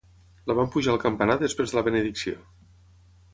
La 0.51 0.53
van 0.59 0.71
pujar 0.75 0.91
al 0.93 0.99
campanar 1.03 1.35
després 1.43 1.75
de 1.75 1.79
la 1.79 1.85
benedicció. 1.89 2.41